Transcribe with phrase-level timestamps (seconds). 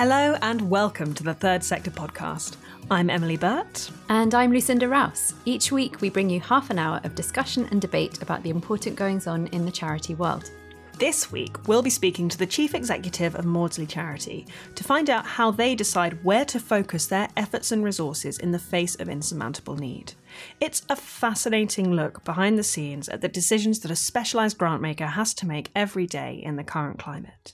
[0.00, 2.56] Hello and welcome to the Third Sector podcast.
[2.90, 3.90] I'm Emily Burt.
[4.08, 5.34] And I'm Lucinda Rouse.
[5.44, 8.96] Each week we bring you half an hour of discussion and debate about the important
[8.96, 10.52] goings on in the charity world.
[10.98, 15.26] This week, we'll be speaking to the Chief Executive of Maudsley Charity to find out
[15.26, 19.76] how they decide where to focus their efforts and resources in the face of insurmountable
[19.76, 20.14] need.
[20.60, 25.34] It's a fascinating look behind the scenes at the decisions that a specialised grantmaker has
[25.34, 27.52] to make every day in the current climate.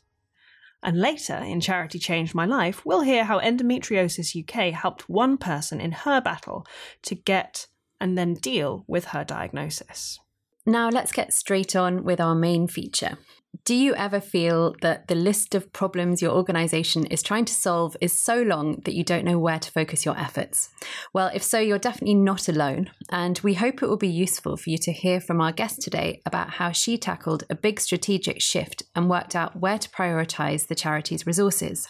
[0.87, 5.81] And later, in Charity Changed My Life, we'll hear how Endometriosis UK helped one person
[5.81, 6.65] in her battle
[7.03, 7.67] to get
[8.01, 10.21] and then deal with her diagnosis.
[10.65, 13.19] Now, let's get straight on with our main feature.
[13.65, 17.97] Do you ever feel that the list of problems your organization is trying to solve
[18.01, 20.71] is so long that you don't know where to focus your efforts?
[21.13, 22.91] Well, if so, you're definitely not alone.
[23.11, 26.23] And we hope it will be useful for you to hear from our guest today
[26.27, 30.75] about how she tackled a big strategic shift and worked out where to prioritize the
[30.75, 31.89] charity's resources.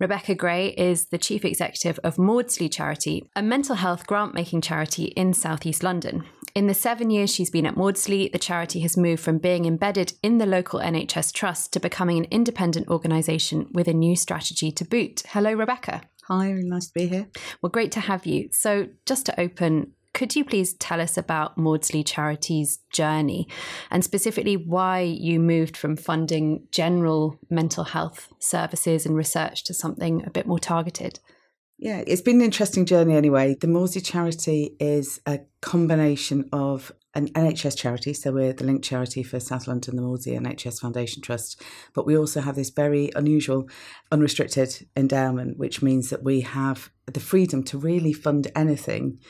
[0.00, 5.06] Rebecca Gray is the Chief Executive of Maudsley Charity, a mental health grant making charity
[5.06, 6.24] in southeast London.
[6.54, 10.14] In the seven years she's been at Maudsley, the charity has moved from being embedded
[10.22, 14.84] in the local NHS trust to becoming an independent organisation with a new strategy to
[14.84, 15.22] boot.
[15.28, 16.02] Hello, Rebecca.
[16.24, 17.28] Hi, really nice to be here.
[17.62, 18.48] Well, great to have you.
[18.52, 23.46] So, just to open, could you please tell us about Maudsley Charity's journey
[23.90, 30.24] and specifically why you moved from funding general mental health services and research to something
[30.26, 31.20] a bit more targeted?
[31.80, 33.54] Yeah, it's been an interesting journey anyway.
[33.54, 39.22] The Maudsley charity is a combination of an NHS charity, so we're the linked charity
[39.22, 41.62] for South London, the Maudsley NHS Foundation Trust,
[41.94, 43.68] but we also have this very unusual
[44.10, 49.20] unrestricted endowment, which means that we have the freedom to really fund anything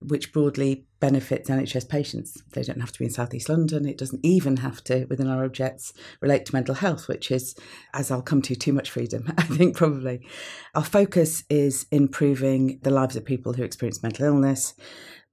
[0.00, 2.42] which broadly benefits NHS patients.
[2.52, 3.86] They don't have to be in Southeast London.
[3.86, 7.54] It doesn't even have to, within our objects, relate to mental health, which is,
[7.94, 10.26] as I'll come to, too much freedom, I think, probably.
[10.74, 14.74] Our focus is improving the lives of people who experience mental illness.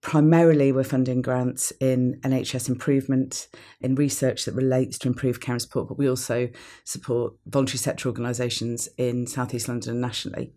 [0.01, 3.47] Primarily, we're funding grants in NHS improvement,
[3.79, 6.49] in research that relates to improved care and support, but we also
[6.83, 10.51] support voluntary sector organisations in Southeast London and nationally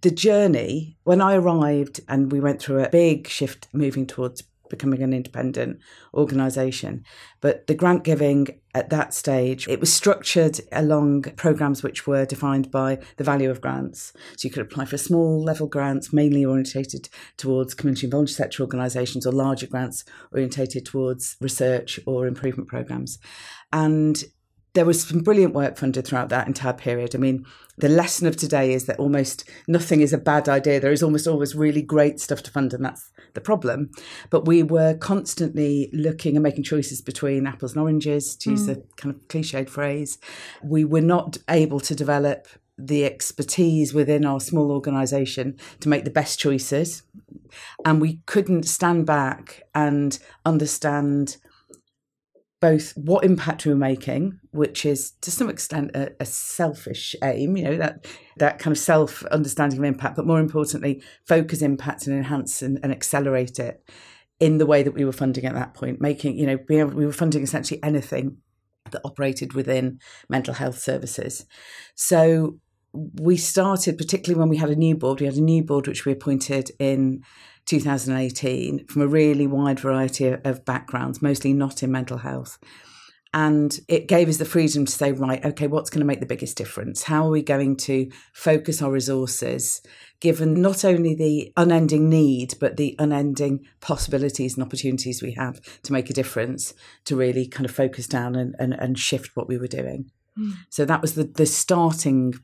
[0.00, 4.42] the journey, when I arrived and we went through a big shift moving towards
[4.72, 5.78] becoming an independent
[6.14, 7.04] organisation,
[7.42, 12.70] but the grant giving at that stage, it was structured along programs which were defined
[12.70, 14.14] by the value of grants.
[14.38, 18.62] So you could apply for small level grants, mainly orientated towards community and voluntary sector
[18.62, 23.18] organisations, or larger grants orientated towards research or improvement programs.
[23.74, 24.24] And
[24.74, 27.14] there was some brilliant work funded throughout that entire period.
[27.14, 27.44] I mean,
[27.76, 30.80] the lesson of today is that almost nothing is a bad idea.
[30.80, 33.90] There is almost always really great stuff to fund, and that's the problem.
[34.30, 38.66] But we were constantly looking and making choices between apples and oranges, to use mm.
[38.66, 40.18] the kind of cliched phrase.
[40.62, 46.10] We were not able to develop the expertise within our small organisation to make the
[46.10, 47.02] best choices.
[47.84, 51.36] And we couldn't stand back and understand
[52.60, 57.56] both what impact we were making, which is to some extent a, a selfish aim,
[57.56, 62.06] you know, that that kind of self understanding of impact, but more importantly, focus impact
[62.06, 63.82] and enhance and, and, accelerate it
[64.40, 67.12] in the way that we were funding at that point, making, you know, we were
[67.12, 68.36] funding essentially anything
[68.90, 69.98] that operated within
[70.28, 71.46] mental health services.
[71.94, 72.58] So
[72.92, 76.04] we started, particularly when we had a new board, we had a new board which
[76.04, 77.22] we appointed in
[77.66, 82.58] 2018 from a really wide variety of backgrounds, mostly not in mental health.
[83.34, 86.26] And it gave us the freedom to say, right, okay, what's going to make the
[86.26, 87.04] biggest difference?
[87.04, 89.80] How are we going to focus our resources,
[90.20, 95.92] given not only the unending need, but the unending possibilities and opportunities we have to
[95.94, 96.74] make a difference,
[97.06, 100.10] to really kind of focus down and, and, and shift what we were doing?
[100.38, 100.52] Mm.
[100.68, 102.34] So that was the, the starting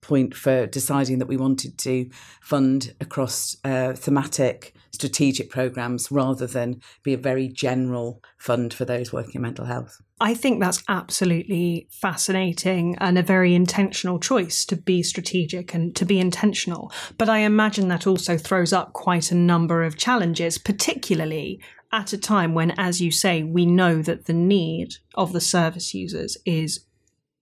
[0.00, 2.10] point for deciding that we wanted to
[2.40, 9.12] fund across uh, thematic strategic programs rather than be a very general fund for those
[9.12, 10.00] working in mental health.
[10.20, 16.04] I think that's absolutely fascinating and a very intentional choice to be strategic and to
[16.04, 16.92] be intentional.
[17.16, 21.60] But I imagine that also throws up quite a number of challenges, particularly
[21.92, 25.94] at a time when, as you say, we know that the need of the service
[25.94, 26.84] users is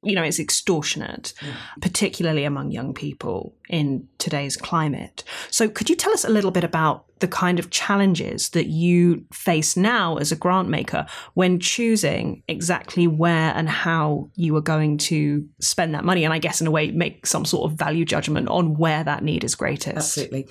[0.02, 1.54] you know, it's extortionate, yeah.
[1.80, 5.24] particularly among young people in today's climate.
[5.50, 9.24] So, could you tell us a little bit about the kind of challenges that you
[9.32, 14.98] face now as a grant maker when choosing exactly where and how you are going
[14.98, 16.24] to spend that money?
[16.24, 19.22] And I guess, in a way, make some sort of value judgment on where that
[19.22, 19.96] need is greatest.
[19.96, 20.48] Absolutely.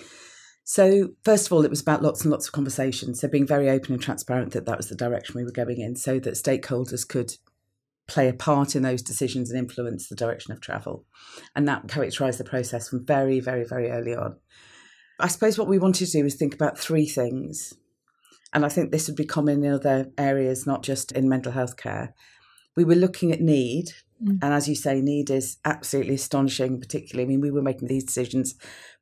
[0.64, 3.22] So, first of all, it was about lots and lots of conversations.
[3.22, 5.96] So, being very open and transparent that that was the direction we were going in
[5.96, 7.34] so that stakeholders could
[8.08, 11.06] play a part in those decisions and influence the direction of travel.
[11.56, 14.38] And that characterised the process from very, very, very early on.
[15.19, 17.74] I suppose what we wanted to do was think about three things.
[18.54, 21.78] And I think this would be common in other areas, not just in mental health
[21.78, 22.14] care.
[22.75, 23.92] We were looking at need.
[24.24, 24.40] Mm.
[24.42, 27.25] And as you say, need is absolutely astonishing, particularly.
[27.25, 28.56] I mean, we were making these decisions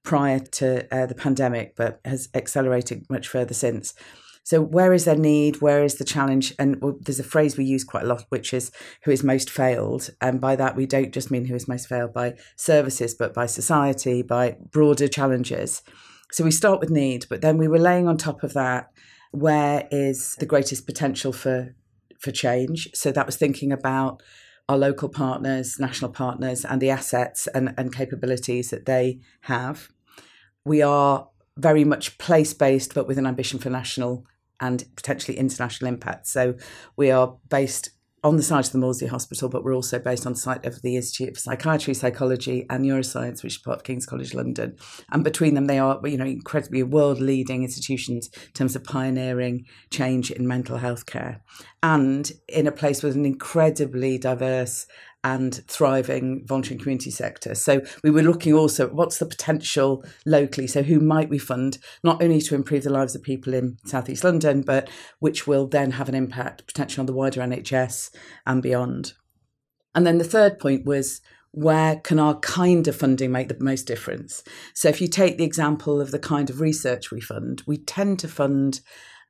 [0.03, 3.93] prior to uh, the pandemic, but has accelerated much further since.
[4.45, 5.59] So, where is their need?
[5.59, 6.53] Where is the challenge?
[6.59, 8.71] And well, there's a phrase we use quite a lot, which is
[9.03, 10.11] who is most failed.
[10.21, 13.47] And by that, we don't just mean who is most failed by services, but by
[13.47, 15.81] society, by broader challenges.
[16.31, 18.91] So, we start with need, but then we were laying on top of that
[19.31, 21.73] where is the greatest potential for
[22.19, 22.87] for change.
[22.93, 24.21] So, that was thinking about
[24.69, 29.89] our local partners, national partners, and the assets and, and capabilities that they have.
[30.63, 34.25] We are very much place based, but with an ambition for national
[34.59, 36.27] and potentially international impact.
[36.27, 36.55] So
[36.95, 37.89] we are based
[38.23, 40.81] on the site of the Maudsley Hospital, but we're also based on the site of
[40.81, 44.75] the Institute for Psychiatry, Psychology and Neuroscience, which is part of King's College London.
[45.11, 50.31] And between them, they are, you know, incredibly world-leading institutions in terms of pioneering change
[50.31, 51.43] in mental health care,
[51.83, 54.87] and in a place with an incredibly diverse
[55.25, 57.55] and thriving voluntary community sector.
[57.55, 60.67] So we were looking also at what's the potential locally.
[60.67, 64.23] So who might we fund not only to improve the lives of people in Southeast
[64.23, 64.87] London, but
[65.17, 68.11] which will then have an impact potentially on the wider NHS
[68.45, 69.13] and beyond.
[69.95, 73.87] And then the third point was where can our kind of funding make the most
[73.87, 74.43] difference?
[74.75, 78.19] So if you take the example of the kind of research we fund, we tend
[78.19, 78.81] to fund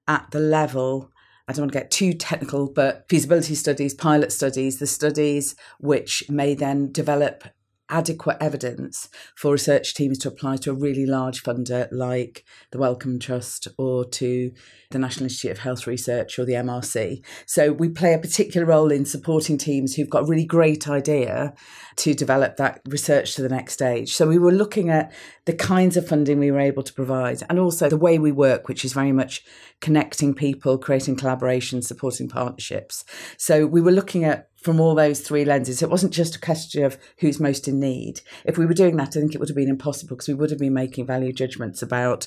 [0.10, 1.10] at the level
[1.48, 6.28] I don't want to get too technical, but feasibility studies, pilot studies, the studies which
[6.30, 7.44] may then develop
[7.90, 13.20] adequate evidence for research teams to apply to a really large funder like the Wellcome
[13.20, 14.52] Trust or to
[14.92, 17.24] the National Institute of Health Research or the MRC.
[17.46, 21.54] So we play a particular role in supporting teams who've got a really great idea
[21.98, 24.14] to develop that research to the next stage.
[24.14, 25.14] So we were looking at
[25.46, 28.68] the kinds of funding we were able to provide and also the way we work,
[28.68, 29.44] which is very much
[29.82, 33.06] connecting people, creating collaboration, supporting partnerships.
[33.38, 35.84] So we were looking at from all those three lenses.
[35.84, 38.22] It wasn't just a question of who's most in need.
[38.46, 40.50] If we were doing that, I think it would have been impossible because we would
[40.50, 42.26] have been making value judgments about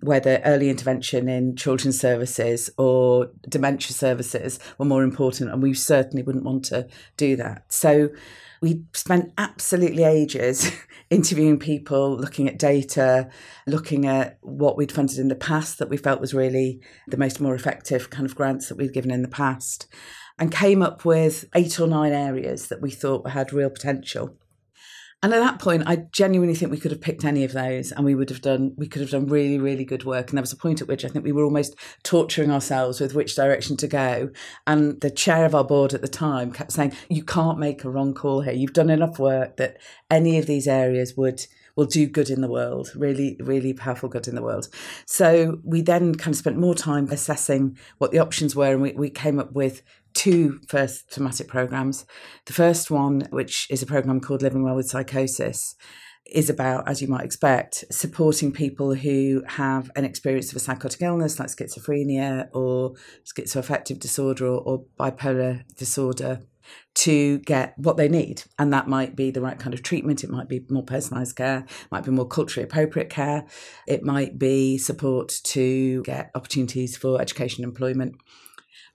[0.00, 5.52] whether early intervention in children's services or dementia services were more important.
[5.52, 7.72] And we certainly wouldn't want to do that.
[7.72, 8.08] So
[8.60, 10.72] we spent absolutely ages
[11.10, 13.30] interviewing people, looking at data,
[13.68, 17.40] looking at what we'd funded in the past that we felt was really the most
[17.40, 19.86] more effective kind of grants that we'd given in the past
[20.38, 24.36] and came up with eight or nine areas that we thought had real potential.
[25.22, 28.04] And at that point, I genuinely think we could have picked any of those and
[28.04, 30.28] we would have done, we could have done really, really good work.
[30.28, 33.14] And there was a point at which I think we were almost torturing ourselves with
[33.14, 34.30] which direction to go.
[34.66, 37.90] And the chair of our board at the time kept saying, You can't make a
[37.90, 38.52] wrong call here.
[38.52, 39.78] You've done enough work that
[40.10, 41.46] any of these areas would
[41.76, 44.68] will do good in the world, really, really powerful good in the world.
[45.04, 48.92] So we then kind of spent more time assessing what the options were, and we,
[48.92, 49.82] we came up with
[50.16, 52.06] two first thematic programs.
[52.46, 55.76] The first one, which is a program called Living Well with Psychosis,
[56.24, 61.02] is about, as you might expect, supporting people who have an experience of a psychotic
[61.02, 66.40] illness like schizophrenia or schizoaffective disorder or, or bipolar disorder
[66.94, 68.42] to get what they need.
[68.58, 70.24] And that might be the right kind of treatment.
[70.24, 73.46] It might be more personalised care, it might be more culturally appropriate care.
[73.86, 78.16] It might be support to get opportunities for education and employment.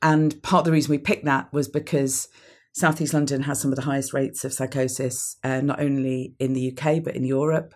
[0.01, 2.27] And part of the reason we picked that was because
[2.73, 6.71] Southeast London has some of the highest rates of psychosis, uh, not only in the
[6.71, 7.75] UK, but in Europe.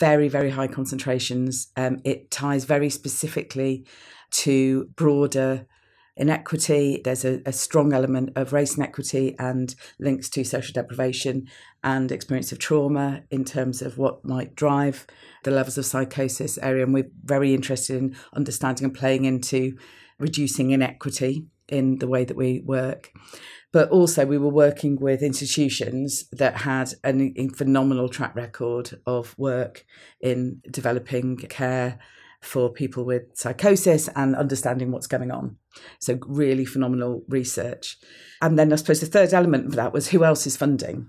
[0.00, 1.68] Very, very high concentrations.
[1.76, 3.86] Um, it ties very specifically
[4.32, 5.66] to broader
[6.16, 7.00] inequity.
[7.04, 11.48] There's a, a, strong element of race inequity and links to social deprivation
[11.82, 15.06] and experience of trauma in terms of what might drive
[15.42, 16.84] the levels of psychosis area.
[16.84, 19.76] And we're very interested in understanding and playing into
[20.18, 23.10] reducing inequity in the way that we work.
[23.72, 29.84] But also, we were working with institutions that had a phenomenal track record of work
[30.20, 31.98] in developing care
[32.40, 35.56] for people with psychosis and understanding what's going on.
[35.98, 37.98] So, really phenomenal research.
[38.40, 41.08] And then I suppose the third element of that was who else is funding?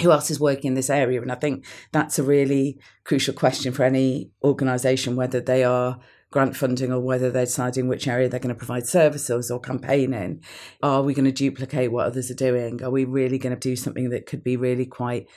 [0.00, 1.20] Who else is working in this area?
[1.20, 6.00] And I think that's a really crucial question for any organisation, whether they are
[6.34, 10.12] grant funding or whether they're deciding which area they're going to provide services or campaign
[10.12, 10.40] in.
[10.82, 12.82] Are we going to duplicate what others are doing?
[12.82, 15.28] Are we really going to do something that could be really quite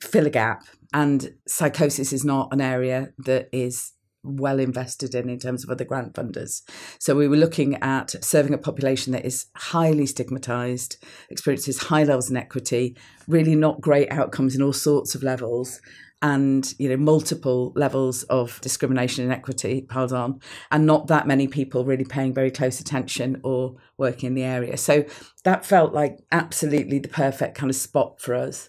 [0.00, 0.62] fill a gap?
[0.94, 5.84] And psychosis is not an area that is well invested in in terms of other
[5.84, 6.62] grant funders.
[7.00, 12.30] So we were looking at serving a population that is highly stigmatized, experiences high levels
[12.30, 15.80] of inequity, really not great outcomes in all sorts of levels,
[16.20, 21.46] and you know multiple levels of discrimination and equity piled on and not that many
[21.46, 25.04] people really paying very close attention or working in the area so
[25.44, 28.68] that felt like absolutely the perfect kind of spot for us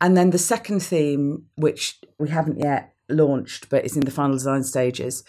[0.00, 4.34] and then the second theme which we haven't yet launched but is in the final
[4.34, 5.24] design stages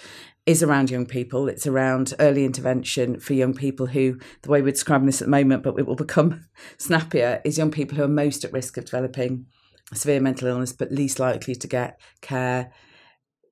[0.50, 1.48] is around young people.
[1.48, 5.32] It's around early intervention for young people who, the way we're describing this at the
[5.32, 6.48] moment, but it will become
[6.80, 9.46] snappier, is young people who are most at risk of developing
[9.94, 12.72] severe mental illness, but least likely to get care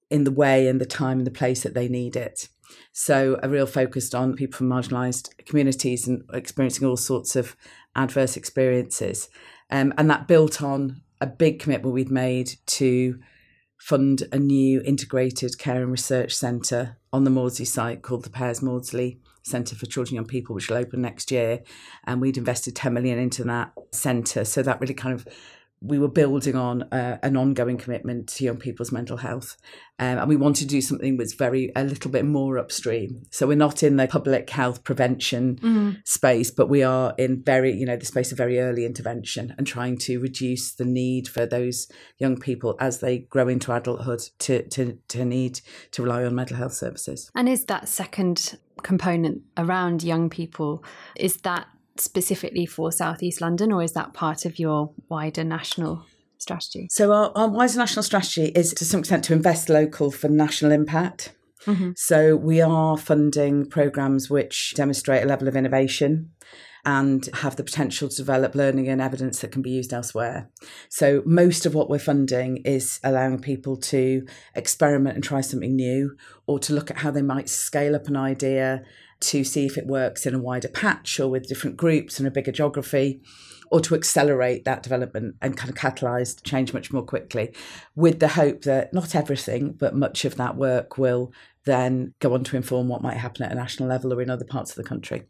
[0.10, 2.48] in the way and the time and the place that they need it.
[2.91, 7.56] So, a real focus on people from marginalised communities and experiencing all sorts of
[7.96, 9.29] adverse experiences.
[9.70, 13.20] Um, and that built on a big commitment we'd made to
[13.77, 18.62] fund a new integrated care and research centre on the Maudsley site called the Pears
[18.62, 21.62] Maudsley Centre for Children and Young People, which will open next year.
[22.06, 24.46] And we'd invested 10 million into that centre.
[24.46, 25.27] So that really kind of
[25.81, 29.57] we were building on uh, an ongoing commitment to young people's mental health.
[30.00, 33.24] Um, and we wanted to do something that's very, a little bit more upstream.
[33.31, 35.91] So we're not in the public health prevention mm-hmm.
[36.03, 39.67] space, but we are in very, you know, the space of very early intervention and
[39.67, 44.63] trying to reduce the need for those young people as they grow into adulthood to,
[44.69, 47.31] to, to need to rely on mental health services.
[47.36, 50.84] And is that second component around young people,
[51.15, 51.67] is that
[52.00, 56.06] specifically for Southeast London, or is that part of your wider national
[56.38, 56.88] strategy?
[56.92, 60.72] So, our, our wider national strategy is to some extent to invest local for national
[60.72, 61.34] impact.
[61.66, 61.92] Mm-hmm.
[61.96, 66.32] So, we are funding programs which demonstrate a level of innovation
[66.88, 70.50] and have the potential to develop learning and evidence that can be used elsewhere.
[70.88, 74.25] So, most of what we're funding is allowing people to
[74.56, 78.16] experiment and try something new or to look at how they might scale up an
[78.16, 78.84] idea
[79.19, 82.31] to see if it works in a wider patch or with different groups and a
[82.31, 83.21] bigger geography
[83.69, 87.53] or to accelerate that development and kind of catalyze change much more quickly
[87.95, 91.31] with the hope that not everything but much of that work will
[91.65, 94.45] then go on to inform what might happen at a national level or in other
[94.45, 95.24] parts of the country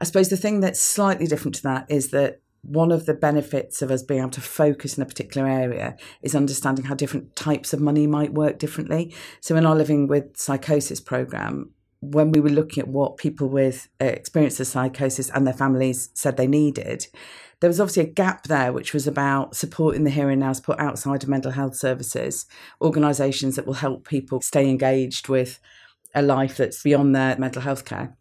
[0.00, 3.80] i suppose the thing that's slightly different to that is that one of the benefits
[3.80, 7.72] of us being able to focus in a particular area is understanding how different types
[7.72, 9.14] of money might work differently.
[9.40, 13.88] So, in our Living with Psychosis program, when we were looking at what people with
[14.00, 17.06] uh, experience of psychosis and their families said they needed,
[17.60, 20.78] there was obviously a gap there, which was about supporting the here and now, support
[20.78, 22.46] outside of mental health services,
[22.82, 25.58] organisations that will help people stay engaged with
[26.14, 28.16] a life that's beyond their mental health care.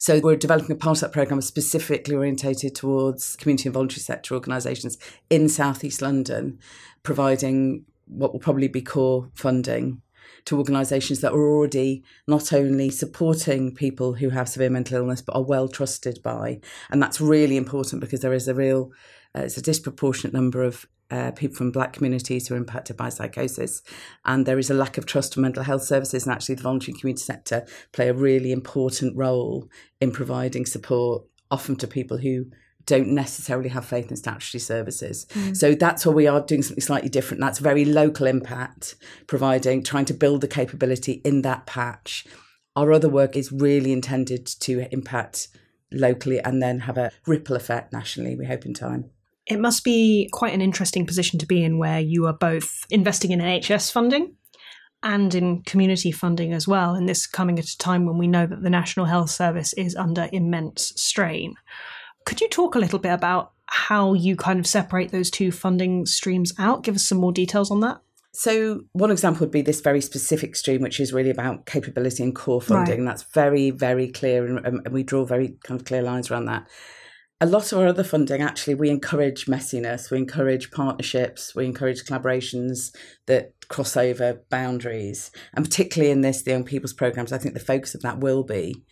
[0.00, 4.34] So we're developing a part of that programme specifically orientated towards community and voluntary sector
[4.34, 4.96] organisations
[5.28, 6.58] in southeast London,
[7.02, 10.00] providing what will probably be core funding
[10.44, 15.34] to organisations that are already not only supporting people who have severe mental illness but
[15.34, 18.90] are well trusted by, and that's really important because there is a real,
[19.36, 23.08] uh, it's a disproportionate number of uh, people from black communities who are impacted by
[23.08, 23.82] psychosis,
[24.24, 26.26] and there is a lack of trust for mental health services.
[26.26, 29.68] And actually, the voluntary community sector play a really important role
[30.00, 32.46] in providing support, often to people who
[32.88, 35.26] don't necessarily have faith in statutory services.
[35.34, 35.54] Mm.
[35.54, 37.42] So that's where we are doing something slightly different.
[37.42, 42.26] That's very local impact, providing, trying to build the capability in that patch.
[42.74, 45.48] Our other work is really intended to impact
[45.92, 49.10] locally and then have a ripple effect nationally, we hope in time.
[49.46, 53.32] It must be quite an interesting position to be in where you are both investing
[53.32, 54.34] in NHS funding
[55.02, 56.94] and in community funding as well.
[56.94, 59.94] And this coming at a time when we know that the National Health Service is
[59.94, 61.54] under immense strain.
[62.28, 66.04] Could you talk a little bit about how you kind of separate those two funding
[66.04, 66.82] streams out?
[66.82, 68.02] Give us some more details on that.
[68.34, 72.34] So, one example would be this very specific stream, which is really about capability and
[72.34, 73.06] core funding.
[73.06, 73.06] Right.
[73.06, 76.44] That's very, very clear, and, um, and we draw very kind of clear lines around
[76.44, 76.68] that.
[77.40, 82.04] A lot of our other funding, actually, we encourage messiness, we encourage partnerships, we encourage
[82.04, 82.94] collaborations
[83.24, 85.30] that cross over boundaries.
[85.54, 88.44] And particularly in this, the young people's programs, I think the focus of that will
[88.44, 88.84] be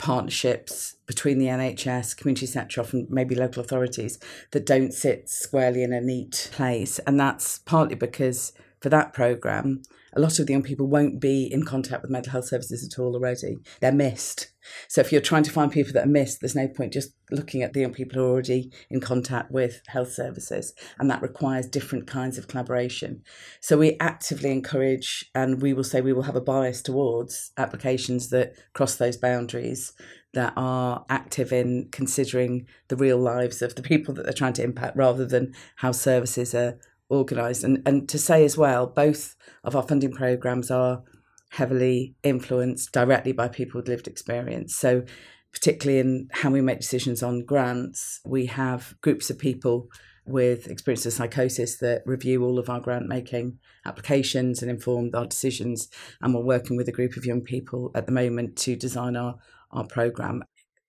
[0.00, 4.18] partnerships between the NHS, community sector, often maybe local authorities
[4.52, 6.98] that don't sit squarely in a neat place.
[7.00, 9.82] And that's partly because for that programme,
[10.14, 13.00] a lot of the young people won't be in contact with mental health services at
[13.00, 13.58] all already.
[13.80, 14.52] They're missed.
[14.88, 17.62] So if you're trying to find people that are missed, there's no point just looking
[17.62, 20.74] at the young people who are already in contact with health services.
[20.98, 23.22] And that requires different kinds of collaboration.
[23.60, 28.30] So we actively encourage, and we will say we will have a bias towards applications
[28.30, 29.92] that cross those boundaries
[30.32, 34.62] that are active in considering the real lives of the people that they're trying to
[34.62, 36.78] impact rather than how services are
[37.10, 37.64] organised.
[37.64, 41.02] And, and to say as well, both of our funding programmes are
[41.50, 44.76] heavily influenced directly by people with lived experience.
[44.76, 45.04] So,
[45.52, 49.88] particularly in how we make decisions on grants, we have groups of people
[50.24, 55.26] with experience of psychosis that review all of our grant making applications and inform our
[55.26, 55.88] decisions.
[56.20, 59.38] And we're working with a group of young people at the moment to design our,
[59.72, 60.44] our programme.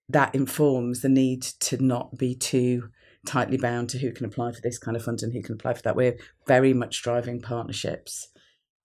[0.10, 2.90] That informs the need to not be too
[3.26, 5.74] tightly bound to who can apply for this kind of fund and who can apply
[5.74, 5.96] for that.
[5.96, 8.32] We're very much driving partnerships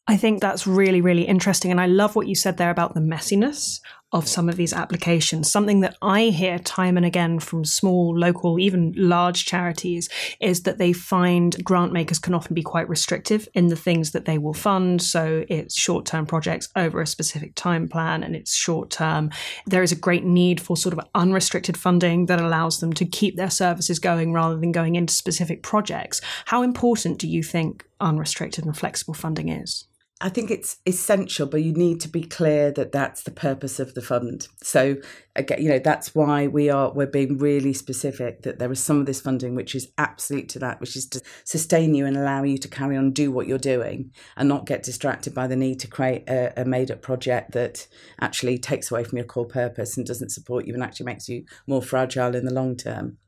[0.09, 1.71] I think that's really, really interesting.
[1.71, 3.81] And I love what you said there about the messiness
[4.13, 5.51] of some of these applications.
[5.51, 10.09] Something that I hear time and again from small, local, even large charities
[10.41, 14.25] is that they find grant makers can often be quite restrictive in the things that
[14.25, 15.03] they will fund.
[15.03, 19.31] So it's short term projects over a specific time plan and it's short term.
[19.67, 23.37] There is a great need for sort of unrestricted funding that allows them to keep
[23.37, 26.21] their services going rather than going into specific projects.
[26.45, 29.89] How important do you think unrestricted and flexible funding is?
[30.19, 33.93] I think it's essential, but you need to be clear that that's the purpose of
[33.93, 34.49] the fund.
[34.63, 34.97] So,
[35.35, 38.99] again, you know, that's why we are we're being really specific that there is some
[38.99, 42.45] of this funding which is absolute to that, which is to sustain you and allow
[42.45, 45.81] you to carry on do what you're doing and not get distracted by the need
[45.81, 47.87] to create a, a made up project that
[48.19, 51.45] actually takes away from your core purpose and doesn't support you and actually makes you
[51.67, 53.19] more fragile in the long term.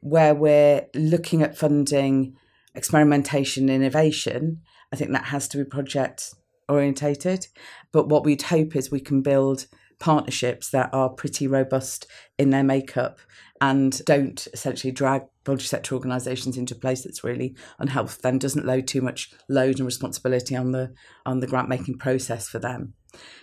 [0.00, 2.36] Where we're looking at funding
[2.74, 4.60] experimentation innovation
[4.92, 6.34] I think that has to be project
[6.68, 7.46] orientated.
[7.92, 9.66] But what we'd hope is we can build
[9.98, 12.06] partnerships that are pretty robust
[12.38, 13.18] in their makeup
[13.60, 18.66] and don't essentially drag voluntary sector organisations into a place that's really unhelpful, then doesn't
[18.66, 20.94] load too much load and responsibility on the
[21.26, 22.94] on the grant making process for them.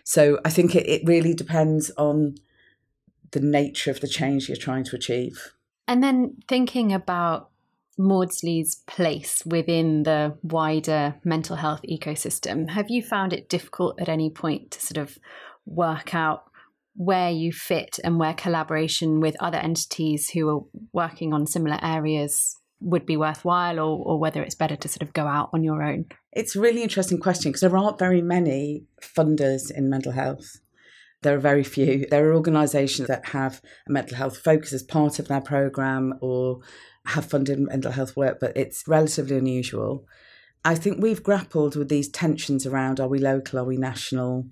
[0.06, 2.36] So I think it, it really depends on
[3.32, 5.54] the nature of the change you're trying to achieve.
[5.88, 7.50] And then thinking about
[7.98, 12.70] Maudsley's place within the wider mental health ecosystem.
[12.70, 15.18] Have you found it difficult at any point to sort of
[15.66, 16.44] work out
[16.96, 20.62] where you fit and where collaboration with other entities who are
[20.94, 25.14] working on similar areas would be worthwhile or, or whether it's better to sort of
[25.14, 26.06] go out on your own?
[26.32, 30.60] It's a really interesting question because there aren't very many funders in mental health.
[31.22, 32.06] There are very few.
[32.10, 36.60] There are organisations that have a mental health focus as part of their programme or
[37.08, 40.06] have funded mental health work, but it's relatively unusual.
[40.64, 44.48] I think we've grappled with these tensions around are we local, are we national?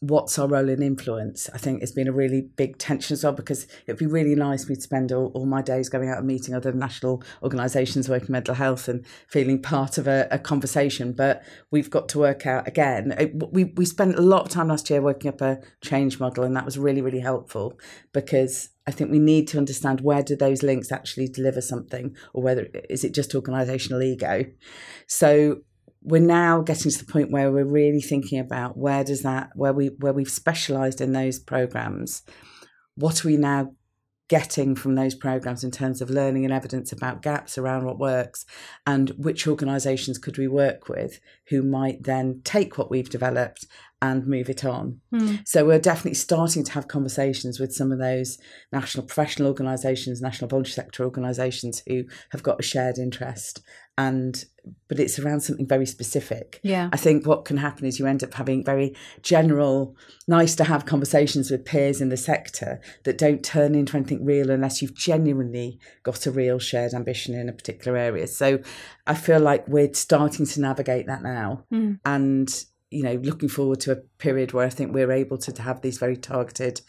[0.00, 1.50] what's our role in influence?
[1.52, 4.64] I think it's been a really big tension as well because it'd be really nice
[4.64, 8.08] for me to spend all, all my days going out and meeting other national organisations
[8.08, 11.12] working mental health and feeling part of a, a, conversation.
[11.12, 13.12] But we've got to work out again.
[13.12, 16.18] Uh, it, we we spent a lot of time last year working up a change
[16.18, 17.78] model, and that was really really helpful
[18.12, 22.42] because I think we need to understand where do those links actually deliver something, or
[22.42, 24.46] whether is it just organisational ego.
[25.06, 25.60] So
[26.02, 29.72] we're now getting to the point where we're really thinking about where does that where
[29.72, 32.22] we where we've specialized in those programs
[32.96, 33.70] what are we now
[34.28, 38.46] getting from those programs in terms of learning and evidence about gaps around what works
[38.86, 43.66] and which organizations could we work with who might then take what we've developed
[44.02, 45.00] and move it on.
[45.12, 45.46] Mm.
[45.46, 48.38] So we're definitely starting to have conversations with some of those
[48.72, 53.60] national professional organisations, national voluntary sector organisations who have got a shared interest
[53.98, 54.44] and
[54.88, 56.60] but it's around something very specific.
[56.62, 56.90] Yeah.
[56.92, 59.96] I think what can happen is you end up having very general,
[60.28, 64.50] nice to have conversations with peers in the sector that don't turn into anything real
[64.50, 68.26] unless you've genuinely got a real shared ambition in a particular area.
[68.26, 68.60] So
[69.06, 71.64] I feel like we're starting to navigate that now.
[71.72, 72.00] Mm.
[72.04, 75.80] And you know, looking forward to a period where I think we're able to have
[75.80, 76.80] these very targeted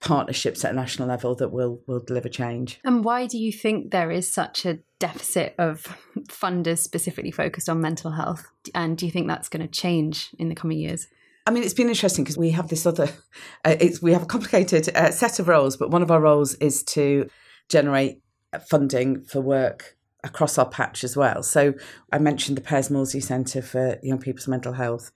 [0.00, 2.80] partnerships at a national level that will will deliver change.
[2.84, 5.96] And why do you think there is such a deficit of
[6.28, 8.46] funders specifically focused on mental health?
[8.74, 11.06] And do you think that's going to change in the coming years?
[11.46, 13.08] I mean, it's been interesting because we have this other,
[13.64, 16.82] uh, we have a complicated uh, set of roles, but one of our roles is
[16.84, 17.30] to
[17.68, 18.20] generate
[18.68, 19.95] funding for work
[20.26, 21.42] across our patch as well.
[21.42, 21.74] So
[22.12, 25.12] I mentioned the Pears Maudsley Centre for Young People's Mental Health.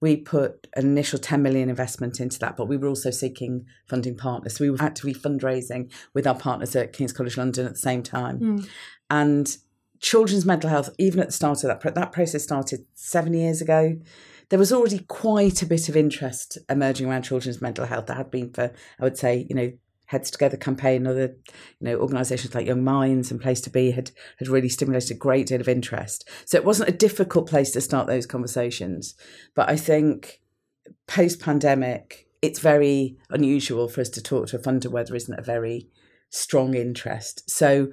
[0.00, 4.16] We put an initial 10 million investment into that, but we were also seeking funding
[4.16, 4.56] partners.
[4.56, 8.02] So we were actively fundraising with our partners at King's College London at the same
[8.02, 8.38] time.
[8.40, 8.68] Mm.
[9.10, 9.56] And
[10.00, 13.96] children's mental health, even at the start of that, that process started seven years ago.
[14.50, 18.06] There was already quite a bit of interest emerging around children's mental health.
[18.06, 19.72] There had been for, I would say, you know,
[20.06, 21.36] Heads Together campaign, other
[21.80, 25.18] you know organisations like Young Minds and Place to Be had had really stimulated a
[25.18, 26.28] great deal of interest.
[26.44, 29.14] So it wasn't a difficult place to start those conversations.
[29.54, 30.40] But I think
[31.06, 35.38] post pandemic, it's very unusual for us to talk to a funder where there isn't
[35.38, 35.88] a very
[36.30, 37.48] strong interest.
[37.48, 37.90] So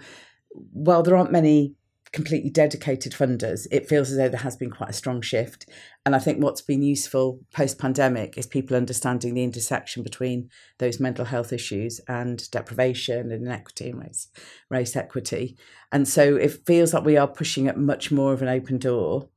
[0.53, 1.75] while there aren't many
[2.13, 5.67] completely dedicated funders, it feels as though there has been quite a strong shift.
[6.05, 10.99] And I think what's been useful post pandemic is people understanding the intersection between those
[10.99, 14.27] mental health issues and deprivation and inequity and race,
[14.69, 15.57] race equity.
[15.91, 19.29] And so it feels like we are pushing at much more of an open door.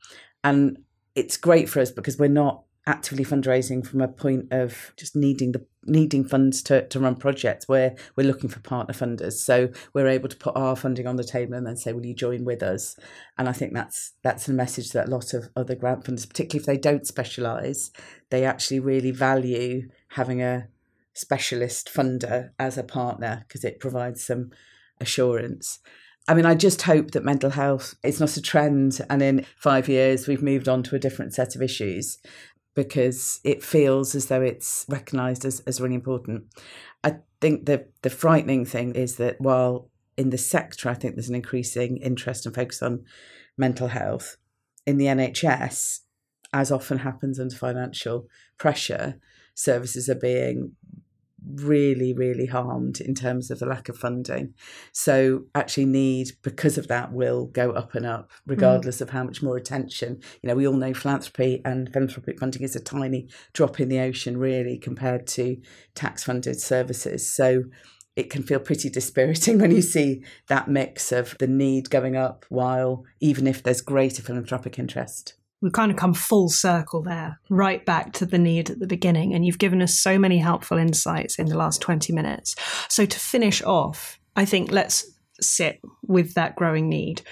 [0.43, 0.79] And
[1.15, 5.53] it's great for us because we're not actively fundraising from a point of just needing
[5.53, 9.35] the needing funds to, to run projects where we're looking for partner funders.
[9.35, 12.15] So we're able to put our funding on the table and then say will you
[12.15, 12.97] join with us?
[13.39, 16.63] And i think that's that's a message that a lot of other grant funders particularly
[16.63, 17.91] if they don't specialize
[18.31, 20.69] they actually really value having a
[21.15, 24.51] specialist funder as a partner because it provides some
[25.01, 25.79] assurance.
[26.27, 29.89] I mean, I just hope that mental health is not a trend and in five
[29.89, 32.19] years we've moved on to a different set of issues
[32.75, 36.45] because it feels as though it's recognised as, as really important.
[37.03, 41.29] I think the the frightening thing is that while in the sector I think there's
[41.29, 43.05] an increasing interest and focus on
[43.57, 44.37] mental health,
[44.87, 46.01] in the NHS,
[46.53, 49.19] as often happens under financial pressure,
[49.55, 50.73] services are being
[51.47, 54.55] really, really harmed in terms of the lack of funding.
[54.93, 59.03] So actually need, because of that, will go up and up, regardless mm.
[59.03, 60.21] of how much more attention.
[60.43, 64.01] You know, we all know philanthropy and philanthropic funding is a tiny drop in the
[64.01, 65.57] ocean, really, compared to
[65.95, 67.31] tax funded services.
[67.31, 67.65] So
[68.17, 72.45] it can feel pretty dispiriting when you see that mix of the need going up
[72.49, 77.85] while even if there's greater philanthropic interest we've kind of come full circle there, right
[77.87, 79.33] back to the need at the beginning.
[79.33, 82.55] And you've given us so many helpful insights in the last 20 minutes.
[82.89, 87.23] So, to finish off, I think let's sit with that growing need.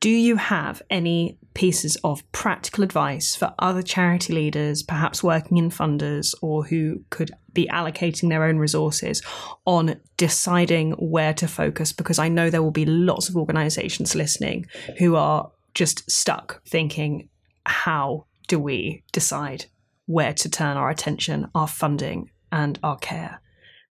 [0.00, 5.68] Do you have any pieces of practical advice for other charity leaders, perhaps working in
[5.68, 9.22] funders or who could be allocating their own resources
[9.66, 11.92] on deciding where to focus?
[11.92, 14.66] Because I know there will be lots of organizations listening
[14.98, 17.28] who are just stuck thinking,
[17.66, 19.66] how do we decide
[20.06, 23.40] where to turn our attention, our funding, and our care?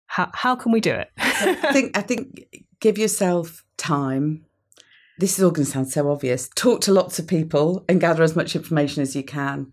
[0.07, 1.11] How, how can we do it?
[1.17, 2.47] I think I think
[2.81, 4.45] give yourself time.
[5.19, 6.49] This is all going to sound so obvious.
[6.55, 9.73] Talk to lots of people and gather as much information as you can.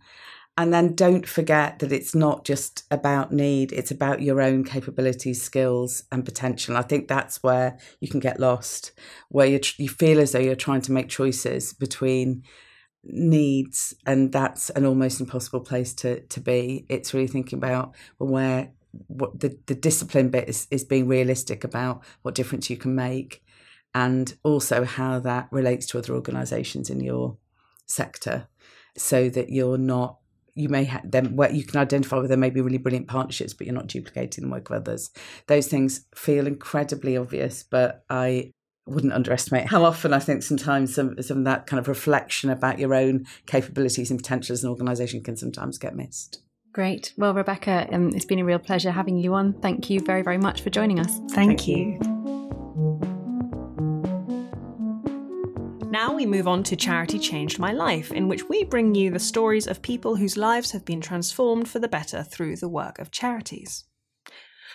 [0.57, 5.41] And then don't forget that it's not just about need, it's about your own capabilities,
[5.41, 6.75] skills, and potential.
[6.75, 8.91] I think that's where you can get lost,
[9.29, 12.43] where you, you feel as though you're trying to make choices between
[13.03, 16.85] needs and that's an almost impossible place to to be.
[16.89, 18.71] It's really thinking about where
[19.07, 23.43] what the, the discipline bit is, is being realistic about what difference you can make
[23.93, 27.37] and also how that relates to other organizations in your
[27.85, 28.47] sector
[28.97, 30.17] so that you're not
[30.55, 33.53] you may have them where you can identify where there may be really brilliant partnerships
[33.53, 35.11] but you're not duplicating the work of others.
[35.47, 38.51] Those things feel incredibly obvious but i
[38.89, 42.79] wouldn't underestimate how often I think sometimes some, some of that kind of reflection about
[42.79, 46.41] your own capabilities and potential as an organisation can sometimes get missed.
[46.71, 47.13] Great.
[47.17, 49.53] Well, Rebecca, um, it's been a real pleasure having you on.
[49.53, 51.17] Thank you very, very much for joining us.
[51.31, 51.77] Thank, Thank you.
[51.77, 52.19] you.
[55.89, 59.19] Now we move on to Charity Changed My Life, in which we bring you the
[59.19, 63.09] stories of people whose lives have been transformed for the better through the work of
[63.09, 63.85] charities.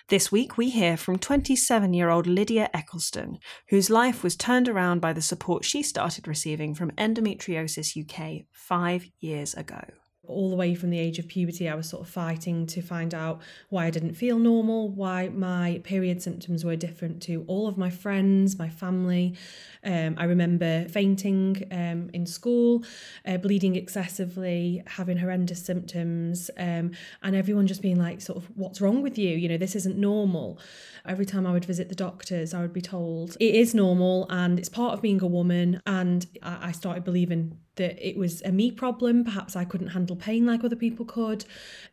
[0.09, 5.01] This week, we hear from 27 year old Lydia Eccleston, whose life was turned around
[5.01, 9.83] by the support she started receiving from Endometriosis UK five years ago
[10.27, 13.15] all the way from the age of puberty, I was sort of fighting to find
[13.15, 17.77] out why I didn't feel normal, why my period symptoms were different to all of
[17.77, 19.37] my friends, my family.
[19.85, 22.85] Um, I remember fainting um, in school,
[23.27, 28.81] uh, bleeding excessively, having horrendous symptoms, um, and everyone just being like, sort of, what's
[28.81, 29.37] wrong with you?
[29.37, 30.59] You know, this isn't normal.
[31.07, 34.59] Every time I would visit the doctors, I would be told it is normal and
[34.59, 35.83] it's part of being a woman.
[35.87, 39.25] And I, I started believing that it was a me problem.
[39.25, 41.45] Perhaps I couldn't handle pain like other people could.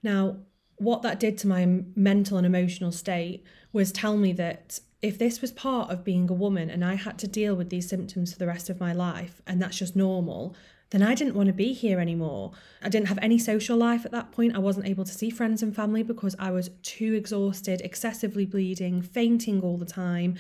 [0.04, 0.38] Now,
[0.78, 5.42] what that did to my mental and emotional state was tell me that if this
[5.42, 8.40] was part of being a woman and I had to deal with these symptoms for
[8.40, 10.56] the rest of my life, and that's just normal,
[10.92, 12.52] then I didn't want to be here anymore.
[12.82, 14.56] I didn't have any social life at that point.
[14.56, 19.02] I wasn't able to see friends and family because I was too exhausted, excessively bleeding,
[19.02, 20.36] fainting all the time.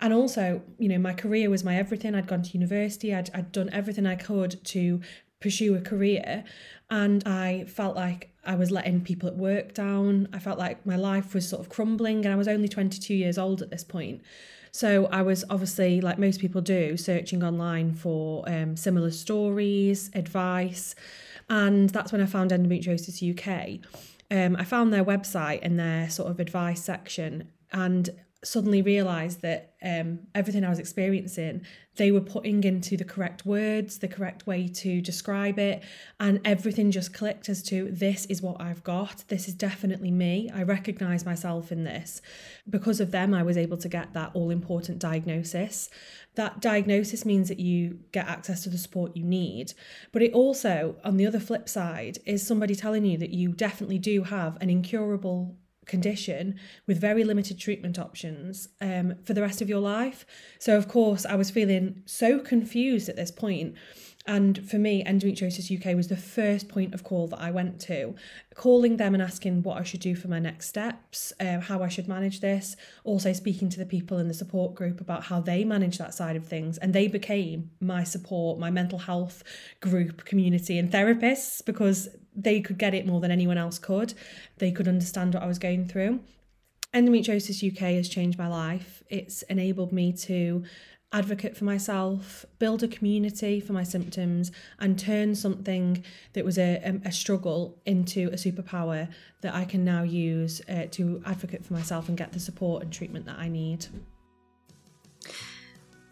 [0.00, 2.14] And also, you know, my career was my everything.
[2.14, 5.00] I'd gone to university, I'd, I'd done everything I could to
[5.40, 6.44] pursue a career.
[6.90, 10.28] And I felt like I was letting people at work down.
[10.34, 13.38] I felt like my life was sort of crumbling, and I was only 22 years
[13.38, 14.20] old at this point.
[14.74, 20.96] So I was obviously, like most people do, searching online for um, similar stories, advice,
[21.48, 23.78] and that's when I found Endometriosis UK.
[24.36, 28.10] Um, I found their website and their sort of advice section, and
[28.44, 31.62] suddenly realized that um, everything I was experiencing,
[31.96, 35.82] they were putting into the correct words, the correct way to describe it,
[36.18, 39.24] and everything just clicked as to this is what I've got.
[39.28, 40.50] This is definitely me.
[40.52, 42.20] I recognize myself in this.
[42.68, 45.88] Because of them, I was able to get that all important diagnosis.
[46.34, 49.74] That diagnosis means that you get access to the support you need,
[50.10, 53.98] but it also, on the other flip side, is somebody telling you that you definitely
[53.98, 59.68] do have an incurable condition with very limited treatment options um, for the rest of
[59.68, 60.24] your life.
[60.58, 63.74] So, of course, I was feeling so confused at this point.
[64.26, 68.14] and for me, Endometriosis UK was the first point of call that I went to,
[68.54, 71.88] calling them and asking what I should do for my next steps, uh, how I
[71.88, 75.62] should manage this, also speaking to the people in the support group about how they
[75.62, 76.78] manage that side of things.
[76.78, 79.42] And they became my support, my mental health
[79.80, 84.14] group, community, and therapists because they could get it more than anyone else could.
[84.58, 86.20] They could understand what I was going through.
[86.92, 89.02] Endometriosis UK has changed my life.
[89.08, 90.64] It's enabled me to
[91.12, 97.00] advocate for myself, build a community for my symptoms, and turn something that was a,
[97.04, 99.08] a struggle into a superpower
[99.40, 102.92] that I can now use uh, to advocate for myself and get the support and
[102.92, 103.86] treatment that I need.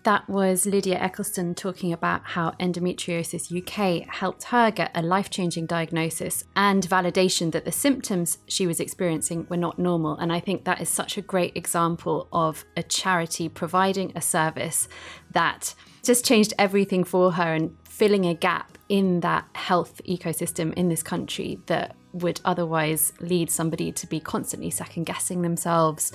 [0.04, 5.66] That was Lydia Eccleston talking about how Endometriosis UK helped her get a life changing
[5.66, 10.16] diagnosis and validation that the symptoms she was experiencing were not normal.
[10.16, 14.88] And I think that is such a great example of a charity providing a service
[15.30, 20.88] that just changed everything for her and filling a gap in that health ecosystem in
[20.88, 26.12] this country that would otherwise lead somebody to be constantly second guessing themselves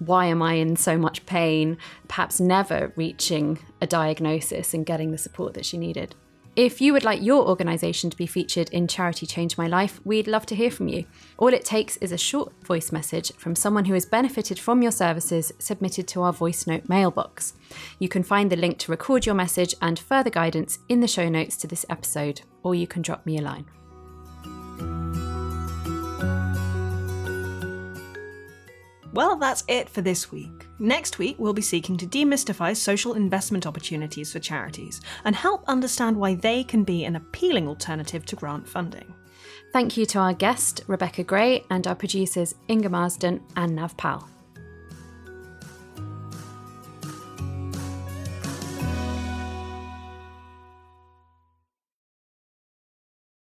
[0.00, 5.18] why am I in so much pain, perhaps never reaching a diagnosis and getting the
[5.18, 6.16] support that she needed.
[6.56, 10.26] If you would like your organisation to be featured in Charity Change My Life, we'd
[10.26, 11.04] love to hear from you.
[11.38, 14.90] All it takes is a short voice message from someone who has benefited from your
[14.90, 17.54] services submitted to our voice note mailbox.
[18.00, 21.28] You can find the link to record your message and further guidance in the show
[21.28, 23.66] notes to this episode, or you can drop me a line.
[29.12, 30.68] Well, that's it for this week.
[30.78, 36.16] Next week, we'll be seeking to demystify social investment opportunities for charities and help understand
[36.16, 39.12] why they can be an appealing alternative to grant funding.
[39.72, 44.28] Thank you to our guest, Rebecca Gray, and our producers, Inga Marsden and Nav Pal.